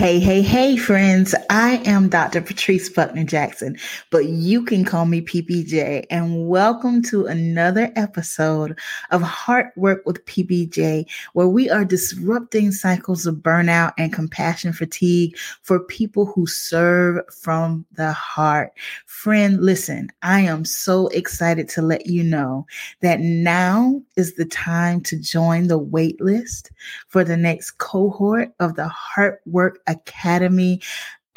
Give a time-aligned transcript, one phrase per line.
[0.00, 1.34] Hey, hey, hey, friends.
[1.50, 2.40] I am Dr.
[2.40, 3.76] Patrice Buckner Jackson,
[4.08, 6.06] but you can call me PBJ.
[6.08, 8.78] And welcome to another episode
[9.10, 15.36] of Heart Work with PBJ, where we are disrupting cycles of burnout and compassion fatigue
[15.60, 18.72] for people who serve from the heart.
[19.04, 22.66] Friend, listen, I am so excited to let you know
[23.02, 26.70] that now is the time to join the waitlist
[27.08, 30.80] for the next cohort of the Heart Work Academy.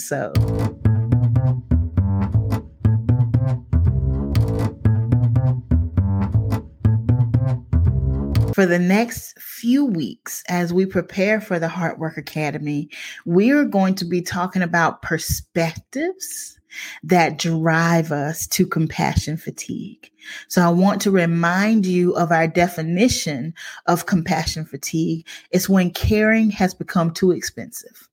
[8.61, 12.91] For the next few weeks, as we prepare for the Heart Work Academy,
[13.25, 16.61] we are going to be talking about perspectives
[17.03, 20.11] that drive us to compassion fatigue.
[20.49, 23.55] So I want to remind you of our definition
[23.87, 25.27] of compassion fatigue.
[25.51, 28.10] It's when caring has become too expensive.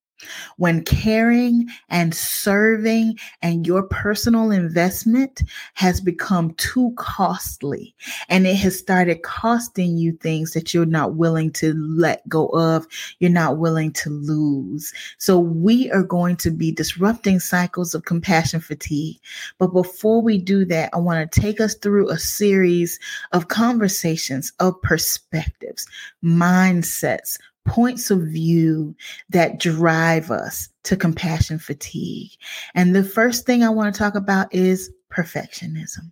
[0.57, 5.43] When caring and serving and your personal investment
[5.75, 7.95] has become too costly
[8.29, 12.87] and it has started costing you things that you're not willing to let go of,
[13.19, 14.91] you're not willing to lose.
[15.19, 19.17] So we are going to be disrupting cycles of compassion fatigue.
[19.59, 22.99] But before we do that, I want to take us through a series
[23.33, 25.85] of conversations of perspectives,
[26.23, 28.95] mindsets, points of view
[29.29, 32.31] that drive us to compassion fatigue.
[32.73, 36.11] And the first thing I want to talk about is perfectionism.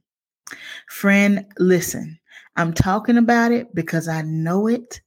[0.89, 2.19] Friend, listen,
[2.55, 5.01] I'm talking about it because I know it.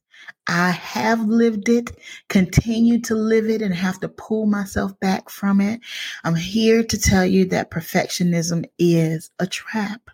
[0.47, 1.91] I have lived it,
[2.27, 5.79] continue to live it, and have to pull myself back from it.
[6.23, 10.09] I'm here to tell you that perfectionism is a trap.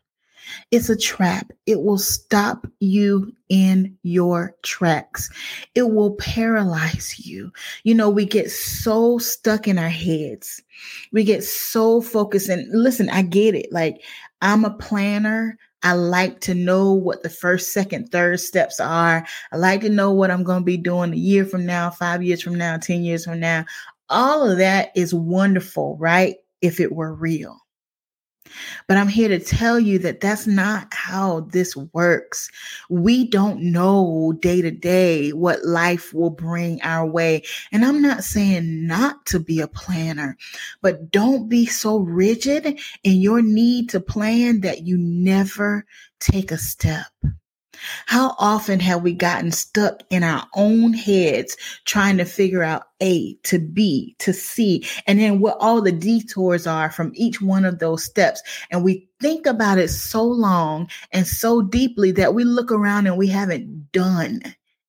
[0.72, 1.52] It's a trap.
[1.66, 5.30] It will stop you in your tracks.
[5.76, 7.52] It will paralyze you.
[7.84, 10.62] You know, we get so stuck in our heads.
[11.12, 12.50] We get so focused.
[12.50, 13.72] And listen, I get it.
[13.72, 14.02] Like,
[14.42, 15.58] I'm a planner.
[15.84, 19.26] I like to know what the first, second, third steps are.
[19.52, 22.24] I like to know what I'm going to be doing a year from now, five
[22.24, 23.66] years from now, 10 years from now.
[24.10, 26.38] All of that is wonderful, right?
[26.62, 27.65] If it were real.
[28.88, 32.50] But I'm here to tell you that that's not how this works.
[32.90, 37.44] We don't know day to day what life will bring our way.
[37.72, 40.38] And I'm not saying not to be a planner,
[40.82, 45.86] but don't be so rigid in your need to plan that you never
[46.20, 47.08] take a step.
[48.06, 51.56] How often have we gotten stuck in our own heads
[51.86, 56.68] trying to figure out A to B to C and then what all the detours
[56.68, 58.42] are from each one of those steps?
[58.72, 63.18] And we think about it so long and so deeply that we look around and
[63.18, 64.42] we haven't done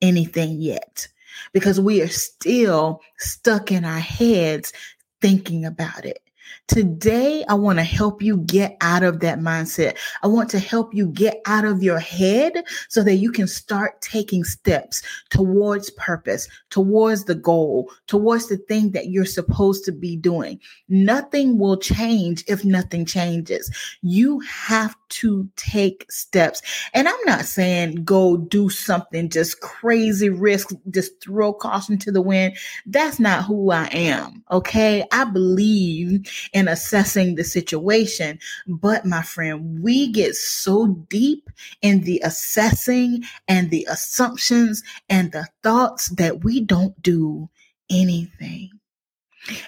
[0.03, 1.09] anything yet
[1.53, 4.73] because we are still stuck in our heads
[5.21, 6.26] thinking about it.
[6.69, 9.97] Today, I want to help you get out of that mindset.
[10.23, 14.01] I want to help you get out of your head so that you can start
[14.01, 20.17] taking steps towards purpose, towards the goal, towards the thing that you're supposed to be
[20.17, 20.61] doing.
[20.89, 23.71] Nothing will change if nothing changes.
[24.03, 26.63] You have to take steps.
[26.95, 32.21] And I'm not saying go do something just crazy risk, just throw caution to the
[32.21, 32.57] wind.
[32.87, 34.43] That's not who I am.
[34.51, 35.05] Okay.
[35.13, 38.39] I believe in assessing the situation.
[38.67, 41.49] But my friend, we get so deep
[41.83, 47.49] in the assessing and the assumptions and the thoughts that we don't do
[47.91, 48.71] anything.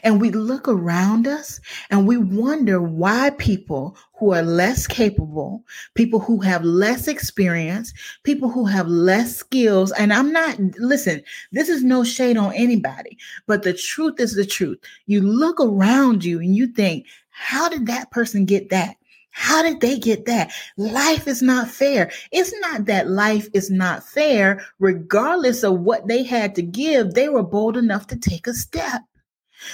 [0.03, 1.61] And we look around us
[1.91, 5.65] and we wonder why people who are less capable,
[5.95, 7.93] people who have less experience,
[8.25, 11.23] people who have less skills, and I'm not, listen,
[11.53, 13.17] this is no shade on anybody,
[13.47, 14.79] but the truth is the truth.
[15.07, 18.97] You look around you and you think, how did that person get that?
[19.31, 20.51] How did they get that?
[20.77, 22.11] Life is not fair.
[22.33, 24.67] It's not that life is not fair.
[24.81, 29.03] Regardless of what they had to give, they were bold enough to take a step.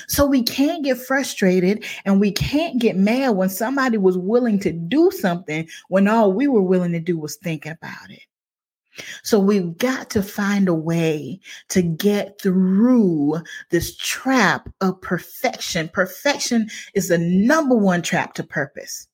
[0.09, 4.73] So we can't get frustrated and we can't get mad when somebody was willing to
[4.73, 8.23] do something when all we were willing to do was thinking about it.
[9.23, 11.41] So we've got to find a way
[11.71, 15.89] to get through this trap of perfection.
[15.89, 19.09] Perfection is the number one trap to purpose.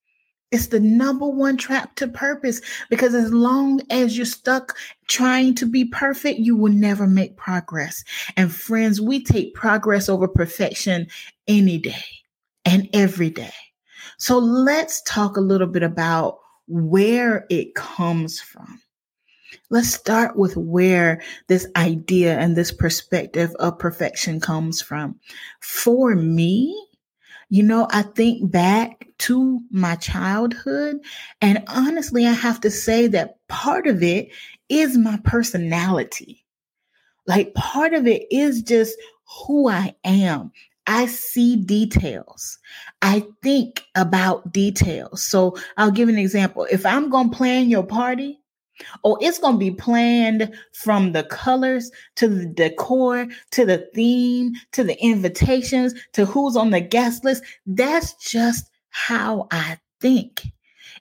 [0.51, 4.77] It's the number one trap to purpose because as long as you're stuck
[5.07, 8.03] trying to be perfect, you will never make progress.
[8.37, 11.07] And friends, we take progress over perfection
[11.47, 12.05] any day
[12.65, 13.53] and every day.
[14.19, 18.81] So let's talk a little bit about where it comes from.
[19.71, 25.19] Let's start with where this idea and this perspective of perfection comes from.
[25.61, 26.77] For me,
[27.51, 30.99] you know, I think back to my childhood,
[31.43, 34.31] and honestly, I have to say that part of it
[34.69, 36.45] is my personality.
[37.27, 38.97] Like, part of it is just
[39.47, 40.53] who I am.
[40.87, 42.59] I see details.
[43.03, 45.23] I think about details.
[45.23, 46.67] So I'll give an example.
[46.71, 48.40] If I'm going to plan your party,
[49.05, 54.53] Oh, it's going to be planned from the colors to the decor to the theme
[54.73, 57.43] to the invitations to who's on the guest list.
[57.67, 60.47] That's just how I think.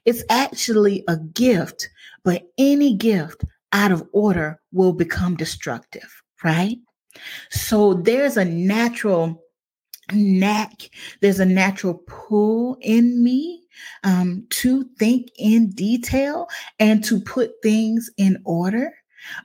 [0.04, 1.88] It's actually a gift,
[2.24, 6.78] but any gift out of order will become destructive, right?
[7.50, 9.42] So there's a natural
[10.12, 10.90] knack,
[11.20, 13.59] there's a natural pull in me
[14.04, 18.92] um, to think in detail and to put things in order.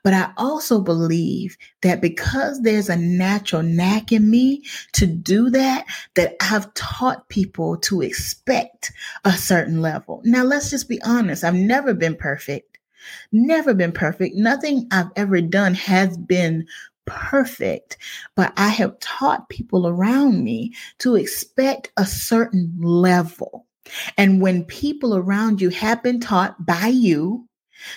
[0.03, 4.63] But I also believe that because there's a natural knack in me
[4.93, 5.85] to do that,
[6.15, 8.93] that I've taught people to expect
[9.25, 10.21] a certain level.
[10.23, 11.43] Now, let's just be honest.
[11.43, 12.77] I've never been perfect.
[13.31, 14.35] Never been perfect.
[14.35, 16.65] Nothing I've ever done has been
[17.05, 17.97] perfect,
[18.35, 23.64] but I have taught people around me to expect a certain level.
[24.17, 27.47] And when people around you have been taught by you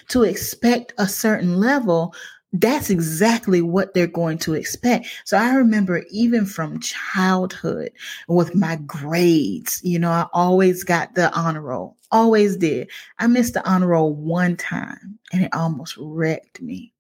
[0.08, 2.14] to expect a certain level,
[2.52, 5.06] that's exactly what they're going to expect.
[5.25, 7.90] So I remember even from childhood
[8.26, 12.91] with my grades, you know, I always got the honor roll, always did.
[13.19, 16.93] I missed the honor roll one time and it almost wrecked me.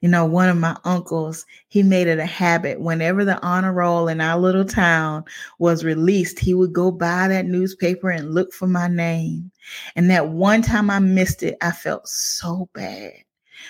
[0.00, 4.08] You know, one of my uncles, he made it a habit whenever the honor roll
[4.08, 5.24] in our little town
[5.58, 9.50] was released, he would go buy that newspaper and look for my name.
[9.96, 13.12] And that one time I missed it, I felt so bad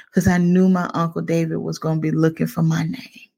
[0.06, 3.30] because I knew my Uncle David was going to be looking for my name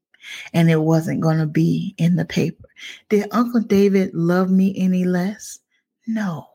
[0.53, 2.67] and it wasn't going to be in the paper.
[3.09, 5.59] Did Uncle David love me any less?
[6.07, 6.47] No.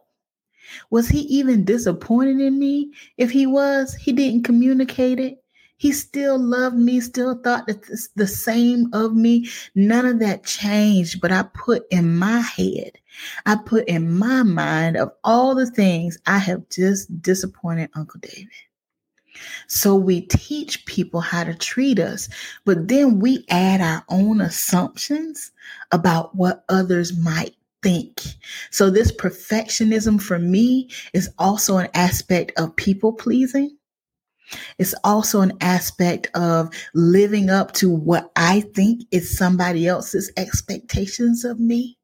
[0.90, 2.92] Was he even disappointed in me?
[3.16, 5.43] If he was, he didn't communicate it.
[5.76, 7.82] He still loved me, still thought that
[8.14, 9.48] the same of me.
[9.74, 12.92] None of that changed, but I put in my head,
[13.44, 18.48] I put in my mind of all the things I have just disappointed Uncle David.
[19.66, 22.28] So we teach people how to treat us,
[22.64, 25.50] but then we add our own assumptions
[25.90, 28.22] about what others might think.
[28.70, 33.76] So this perfectionism for me is also an aspect of people pleasing.
[34.78, 41.44] It's also an aspect of living up to what I think is somebody else's expectations
[41.44, 41.98] of me.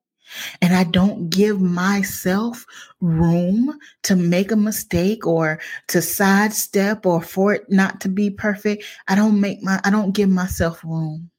[0.63, 2.65] And I don't give myself
[3.01, 8.85] room to make a mistake or to sidestep or for it not to be perfect.
[9.09, 11.31] I don't make my, I don't give myself room.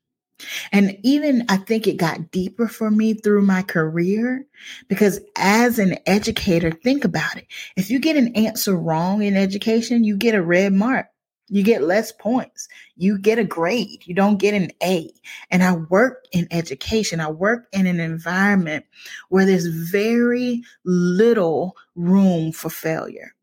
[0.71, 4.45] And even I think it got deeper for me through my career
[4.87, 7.47] because as an educator, think about it.
[7.75, 11.07] If you get an answer wrong in education, you get a red mark.
[11.53, 12.69] You get less points.
[12.95, 14.03] You get a grade.
[14.05, 15.11] You don't get an A.
[15.49, 17.19] And I work in education.
[17.19, 18.85] I work in an environment
[19.27, 23.35] where there's very little room for failure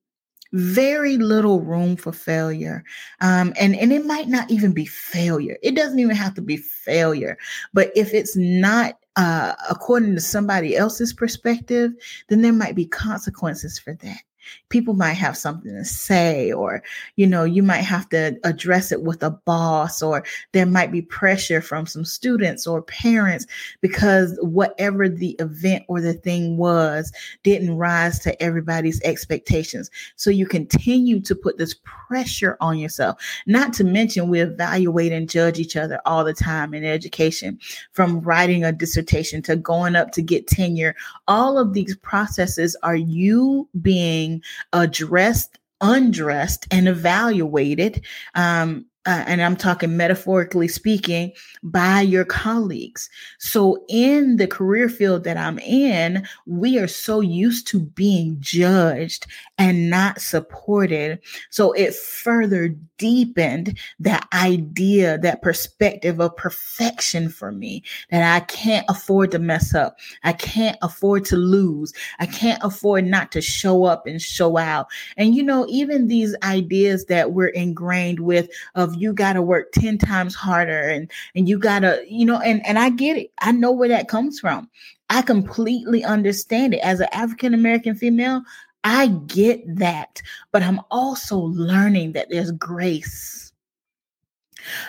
[0.52, 2.84] very little room for failure.
[3.20, 5.56] Um, and, and it might not even be failure.
[5.62, 7.36] It doesn't even have to be failure.
[7.74, 11.92] But if it's not uh, according to somebody else's perspective,
[12.28, 14.20] then there might be consequences for that.
[14.68, 16.82] People might have something to say or
[17.16, 21.02] you know you might have to address it with a boss or there might be
[21.02, 23.46] pressure from some students or parents
[23.80, 27.12] because whatever the event or the thing was
[27.42, 29.90] didn't rise to everybody's expectations.
[30.16, 35.28] So you continue to put this pressure on yourself not to mention we evaluate and
[35.28, 37.58] judge each other all the time in education
[37.92, 40.94] from writing a dissertation to going up to get tenure.
[41.26, 44.37] All of these processes are you being
[44.72, 48.04] addressed, undressed, and evaluated
[48.34, 53.08] um, uh, and I'm talking metaphorically speaking, by your colleagues.
[53.38, 59.26] So, in the career field that I'm in, we are so used to being judged
[59.56, 61.20] and not supported.
[61.48, 68.84] So, it further deepened that idea, that perspective of perfection for me that I can't
[68.90, 69.96] afford to mess up.
[70.22, 71.94] I can't afford to lose.
[72.18, 74.88] I can't afford not to show up and show out.
[75.16, 79.72] And, you know, even these ideas that we're ingrained with of you got to work
[79.72, 83.32] 10 times harder and and you got to you know and and I get it.
[83.40, 84.68] I know where that comes from.
[85.10, 88.42] I completely understand it as an African American female.
[88.84, 93.52] I get that, but I'm also learning that there's grace.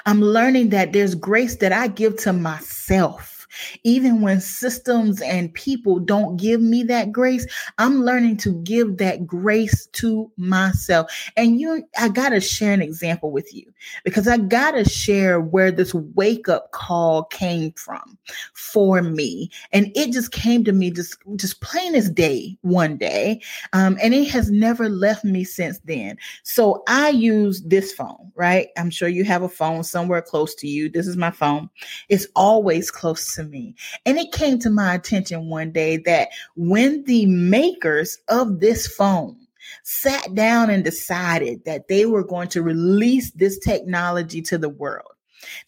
[0.05, 3.38] I'm learning that there's grace that I give to myself
[3.83, 7.45] even when systems and people don't give me that grace,
[7.77, 11.11] I'm learning to give that grace to myself.
[11.37, 13.71] And you, I got to share an example with you
[14.03, 18.17] because I got to share where this wake up call came from
[18.53, 19.49] for me.
[19.71, 23.41] And it just came to me just, just plain as day one day.
[23.73, 26.17] Um, and it has never left me since then.
[26.43, 28.69] So I use this phone, right?
[28.77, 30.89] I'm sure you have a phone somewhere close to you.
[30.89, 31.69] This is my phone.
[32.09, 33.75] It's always close to me.
[34.05, 39.37] And it came to my attention one day that when the makers of this phone
[39.83, 45.11] sat down and decided that they were going to release this technology to the world,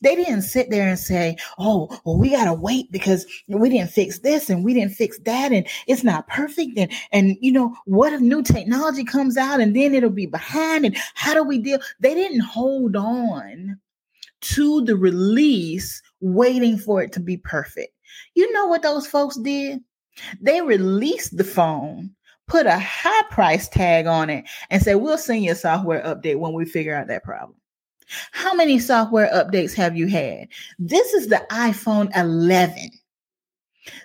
[0.02, 3.92] they didn't sit there and say, Oh, well, we got to wait because we didn't
[3.92, 6.78] fix this and we didn't fix that and it's not perfect.
[6.78, 10.86] And, and, you know, what if new technology comes out and then it'll be behind
[10.86, 11.80] and how do we deal?
[12.02, 13.80] They didn't hold on
[14.42, 17.94] to the release waiting for it to be perfect.
[18.36, 19.80] You know what those folks did?
[20.40, 22.12] They released the phone,
[22.48, 26.40] put a high price tag on it, and said, We'll send you a software update
[26.40, 27.58] when we figure out that problem.
[28.32, 30.48] How many software updates have you had?
[30.80, 32.92] This is the iPhone 11.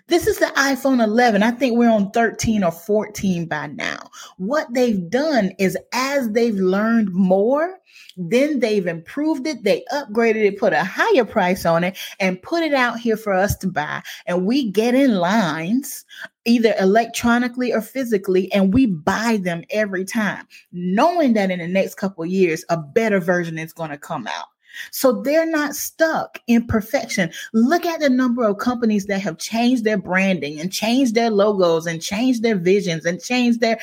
[0.08, 1.42] This is the iPhone 11.
[1.42, 4.10] I think we're on 13 or 14 by now.
[4.38, 7.78] What they've done is as they've learned more,
[8.16, 12.62] then they've improved it, they upgraded it, put a higher price on it, and put
[12.62, 14.02] it out here for us to buy.
[14.26, 16.04] And we get in lines
[16.46, 21.96] either electronically or physically, and we buy them every time, knowing that in the next
[21.96, 24.46] couple years, a better version is going to come out.
[24.90, 27.30] So they're not stuck in perfection.
[27.52, 31.86] Look at the number of companies that have changed their branding and changed their logos
[31.86, 33.78] and changed their visions and changed their.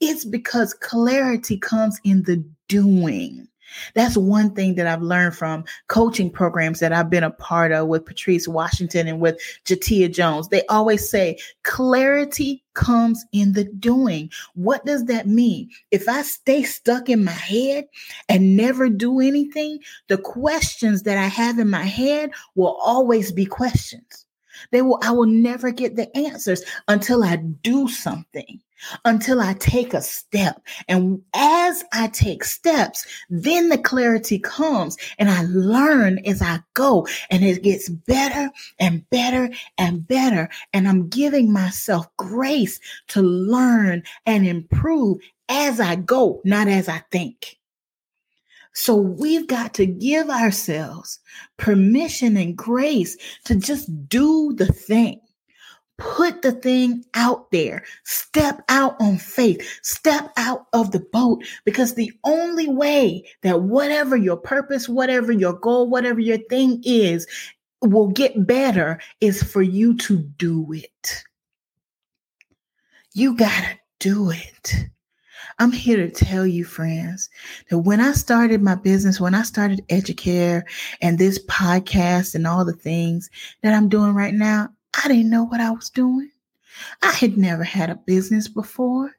[0.00, 3.48] It's because clarity comes in the doing.
[3.94, 7.88] That's one thing that I've learned from coaching programs that I've been a part of
[7.88, 10.48] with Patrice Washington and with Jatia Jones.
[10.48, 14.30] They always say clarity comes in the doing.
[14.54, 15.70] What does that mean?
[15.90, 17.86] If I stay stuck in my head
[18.28, 23.46] and never do anything, the questions that I have in my head will always be
[23.46, 24.26] questions.
[24.70, 28.60] They will, I will never get the answers until I do something,
[29.04, 30.62] until I take a step.
[30.88, 37.06] And as I take steps, then the clarity comes and I learn as I go
[37.30, 40.48] and it gets better and better and better.
[40.72, 47.02] And I'm giving myself grace to learn and improve as I go, not as I
[47.10, 47.58] think.
[48.74, 51.18] So we've got to give ourselves
[51.58, 55.20] permission and grace to just do the thing.
[55.98, 57.84] Put the thing out there.
[58.04, 59.80] Step out on faith.
[59.82, 65.52] Step out of the boat because the only way that whatever your purpose, whatever your
[65.52, 67.26] goal, whatever your thing is,
[67.82, 71.24] will get better is for you to do it.
[73.14, 74.86] You gotta do it.
[75.58, 77.28] I'm here to tell you, friends,
[77.68, 80.62] that when I started my business, when I started Educare
[81.00, 83.28] and this podcast and all the things
[83.62, 86.30] that I'm doing right now, I didn't know what I was doing.
[87.02, 89.12] I had never had a business before.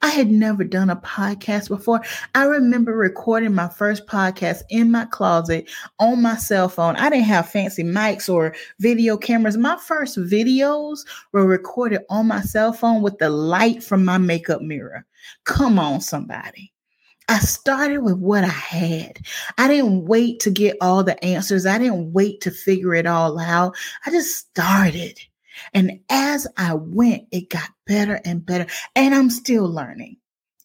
[0.00, 2.00] I had never done a podcast before.
[2.34, 6.96] I remember recording my first podcast in my closet on my cell phone.
[6.96, 9.56] I didn't have fancy mics or video cameras.
[9.56, 11.00] My first videos
[11.32, 15.04] were recorded on my cell phone with the light from my makeup mirror.
[15.44, 16.72] Come on, somebody.
[17.28, 19.20] I started with what I had.
[19.58, 21.66] I didn't wait to get all the answers.
[21.66, 23.76] I didn't wait to figure it all out.
[24.06, 25.20] I just started.
[25.74, 28.66] And as I went, it got better and better.
[28.96, 30.16] And I'm still learning.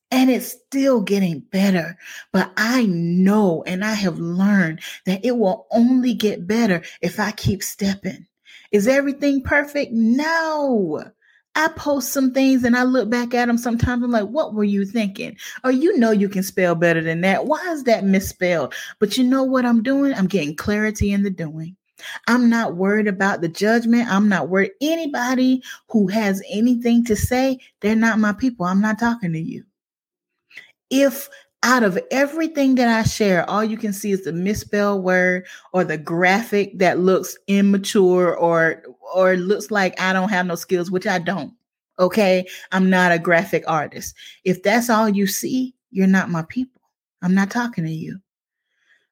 [0.10, 1.98] And it's still getting better.
[2.32, 7.32] But I know and I have learned that it will only get better if I
[7.32, 8.28] keep stepping.
[8.72, 9.92] Is everything perfect?
[9.92, 11.04] No.
[11.56, 14.04] I post some things and I look back at them sometimes.
[14.04, 15.38] I'm like, what were you thinking?
[15.64, 17.46] Or you know you can spell better than that.
[17.46, 18.74] Why is that misspelled?
[19.00, 20.14] But you know what I'm doing?
[20.14, 21.76] I'm getting clarity in the doing.
[22.28, 24.10] I'm not worried about the judgment.
[24.10, 24.72] I'm not worried.
[24.82, 28.66] Anybody who has anything to say, they're not my people.
[28.66, 29.64] I'm not talking to you.
[30.90, 31.30] If
[31.64, 35.86] out of everything that I share, all you can see is the misspelled word or
[35.86, 38.84] the graphic that looks immature or
[39.14, 41.54] or it looks like I don't have no skills, which I don't.
[42.00, 42.48] Okay?
[42.72, 44.16] I'm not a graphic artist.
[44.44, 46.82] If that's all you see, you're not my people.
[47.22, 48.20] I'm not talking to you.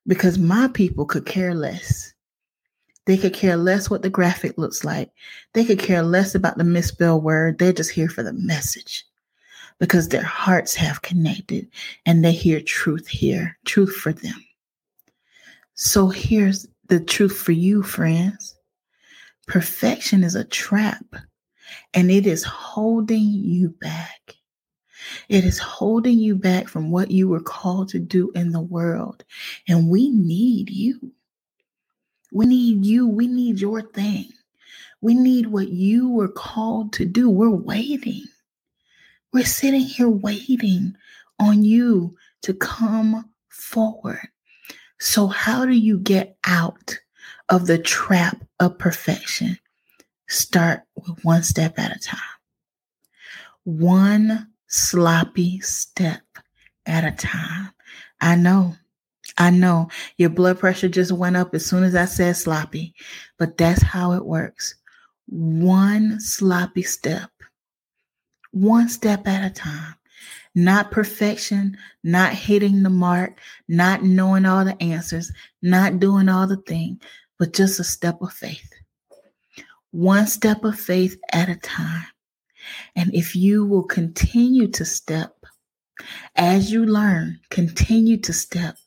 [0.07, 2.13] Because my people could care less.
[3.05, 5.11] They could care less what the graphic looks like.
[5.53, 7.59] They could care less about the misspelled word.
[7.59, 9.05] They're just here for the message
[9.79, 11.67] because their hearts have connected
[12.05, 14.45] and they hear truth here, truth for them.
[15.73, 18.55] So here's the truth for you, friends
[19.51, 21.03] perfection is a trap
[21.93, 24.35] and it is holding you back.
[25.27, 29.25] It is holding you back from what you were called to do in the world.
[29.67, 31.11] And we need you.
[32.31, 33.05] We need you.
[33.09, 34.29] We need your thing.
[35.01, 37.29] We need what you were called to do.
[37.29, 38.23] We're waiting.
[39.33, 40.95] We're sitting here waiting
[41.39, 44.29] on you to come forward.
[45.01, 47.00] So, how do you get out
[47.51, 49.59] of the trap of perfection?
[50.27, 52.19] Start with one step at a time,
[53.63, 56.23] one sloppy step
[56.87, 57.71] at a time.
[58.21, 58.75] I know,
[59.37, 62.95] I know your blood pressure just went up as soon as I said sloppy,
[63.37, 64.73] but that's how it works.
[65.27, 67.29] One sloppy step
[68.51, 69.95] one step at a time.
[70.53, 76.57] Not perfection, not hitting the mark, not knowing all the answers, not doing all the
[76.57, 77.01] things,
[77.41, 78.71] but just a step of faith.
[79.89, 82.05] One step of faith at a time.
[82.95, 85.33] And if you will continue to step,
[86.35, 88.77] as you learn, continue to step,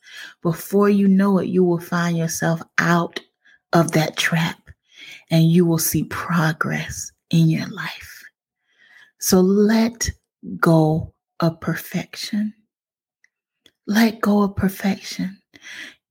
[0.41, 3.19] before you know it, you will find yourself out
[3.73, 4.69] of that trap
[5.29, 8.23] and you will see progress in your life.
[9.19, 10.09] So let
[10.61, 12.53] go of perfection.
[13.85, 15.41] Let go of perfection.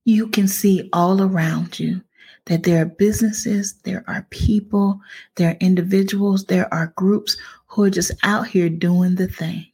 [0.05, 2.03] You can see all around you
[2.47, 5.01] that there are businesses, there are people,
[5.37, 9.67] there are individuals, there are groups who are just out here doing the thing.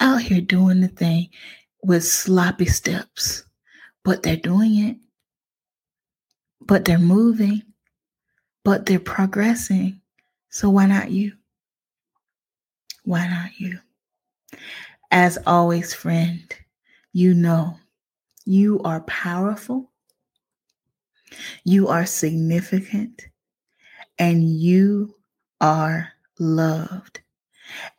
[0.00, 1.28] Out here doing the thing
[1.82, 3.44] with sloppy steps,
[4.02, 4.96] but they're doing it.
[6.66, 7.62] But they're moving,
[8.64, 10.00] but they're progressing.
[10.48, 11.32] So why not you?
[13.04, 13.78] Why not you?
[15.10, 16.42] As always, friend,
[17.12, 17.78] you know
[18.44, 19.90] you are powerful,
[21.64, 23.26] you are significant,
[24.18, 25.14] and you
[25.60, 27.20] are loved.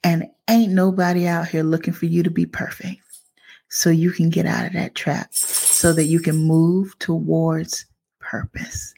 [0.04, 3.02] And ain't nobody out here looking for you to be perfect
[3.69, 7.86] so you can get out of that trap so that you can move towards
[8.19, 8.93] purpose.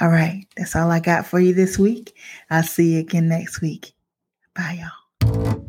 [0.00, 2.16] All right, that's all I got for you this week.
[2.50, 3.92] I'll see you again next week.
[4.54, 5.67] Bye, y'all.